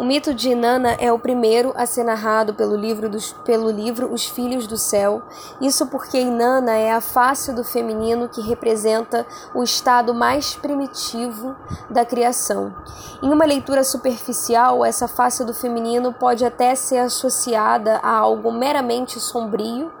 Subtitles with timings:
[0.00, 4.10] O mito de Inanna é o primeiro a ser narrado pelo livro, dos, pelo livro
[4.10, 5.20] Os Filhos do Céu.
[5.60, 11.54] Isso porque Inanna é a face do feminino que representa o estado mais primitivo
[11.90, 12.74] da criação.
[13.22, 19.20] Em uma leitura superficial, essa face do feminino pode até ser associada a algo meramente
[19.20, 19.92] sombrio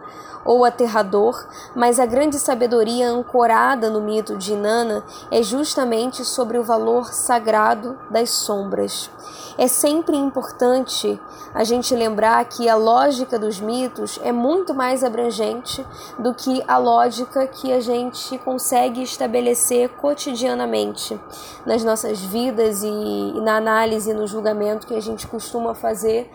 [0.44, 6.62] ou aterrador, mas a grande sabedoria ancorada no mito de Inanna é justamente sobre o
[6.62, 9.10] valor sagrado das sombras.
[9.58, 11.20] É sempre importante
[11.52, 15.84] a gente lembrar que a lógica dos mitos é muito mais abrangente
[16.18, 21.20] do que a lógica que a gente consegue estabelecer cotidianamente
[21.66, 26.30] nas nossas vidas e na análise e no julgamento que a gente costuma fazer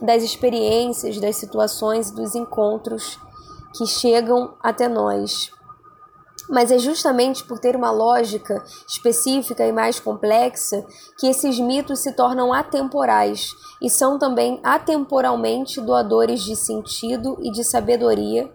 [0.00, 3.18] das experiências, das situações e dos encontros
[3.74, 5.50] que chegam até nós.
[6.48, 10.84] Mas é justamente por ter uma lógica específica e mais complexa
[11.18, 17.64] que esses mitos se tornam atemporais e são também atemporalmente doadores de sentido e de
[17.64, 18.50] sabedoria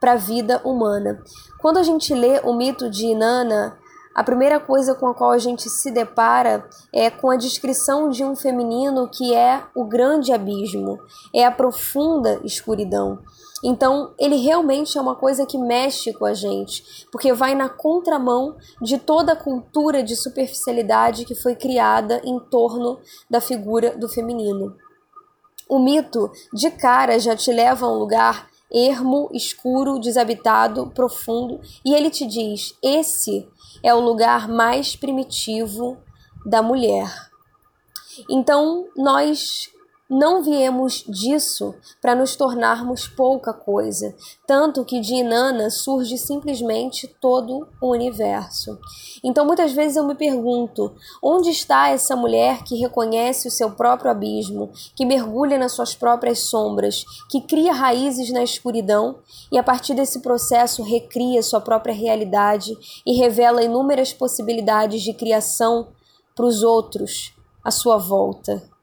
[0.00, 1.22] para a vida humana.
[1.58, 3.78] Quando a gente lê o mito de Inanna,
[4.18, 8.24] a primeira coisa com a qual a gente se depara é com a descrição de
[8.24, 10.98] um feminino que é o grande abismo,
[11.32, 13.20] é a profunda escuridão.
[13.62, 18.56] Então, ele realmente é uma coisa que mexe com a gente, porque vai na contramão
[18.82, 22.98] de toda a cultura de superficialidade que foi criada em torno
[23.30, 24.74] da figura do feminino.
[25.68, 31.94] O mito, de cara, já te leva a um lugar ermo, escuro, desabitado, profundo, e
[31.94, 33.48] ele te diz: esse
[33.82, 35.98] é o lugar mais primitivo
[36.44, 37.28] da mulher.
[38.28, 39.70] Então, nós
[40.08, 44.14] não viemos disso para nos tornarmos pouca coisa,
[44.46, 48.78] tanto que de Inanna surge simplesmente todo o universo.
[49.22, 54.10] Então muitas vezes eu me pergunto: onde está essa mulher que reconhece o seu próprio
[54.10, 59.18] abismo, que mergulha nas suas próprias sombras, que cria raízes na escuridão
[59.52, 65.88] e a partir desse processo recria sua própria realidade e revela inúmeras possibilidades de criação
[66.34, 68.77] para os outros à sua volta?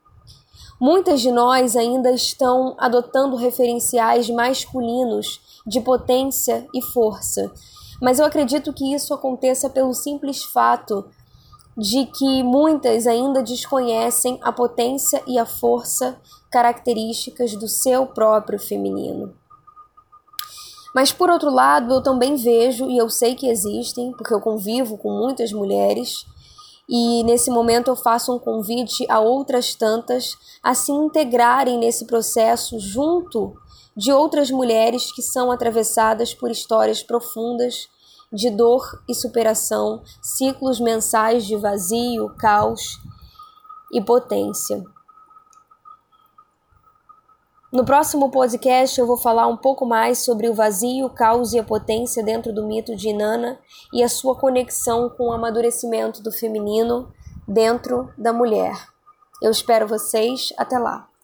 [0.79, 7.51] Muitas de nós ainda estão adotando referenciais masculinos de potência e força,
[8.01, 11.05] mas eu acredito que isso aconteça pelo simples fato
[11.77, 16.17] de que muitas ainda desconhecem a potência e a força
[16.51, 19.33] características do seu próprio feminino.
[20.93, 24.97] Mas por outro lado, eu também vejo e eu sei que existem, porque eu convivo
[24.97, 26.25] com muitas mulheres
[26.87, 32.79] e nesse momento eu faço um convite a outras tantas a se integrarem nesse processo
[32.79, 33.55] junto
[33.95, 37.87] de outras mulheres que são atravessadas por histórias profundas
[38.31, 42.99] de dor e superação, ciclos mensais de vazio, caos
[43.91, 44.83] e potência.
[47.71, 51.59] No próximo podcast eu vou falar um pouco mais sobre o vazio, o caos e
[51.59, 53.59] a potência dentro do mito de Inanna
[53.91, 57.11] e a sua conexão com o amadurecimento do feminino
[57.47, 58.75] dentro da mulher.
[59.41, 60.53] Eu espero vocês.
[60.57, 61.14] Até lá!